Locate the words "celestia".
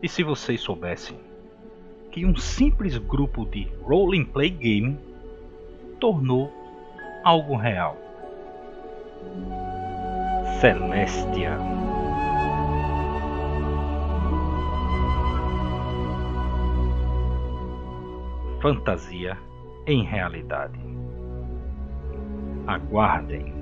10.60-11.58